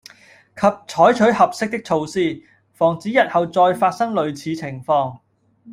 [0.55, 2.41] 及採取合適的措施，
[2.73, 5.19] 防止日後再發生類似情況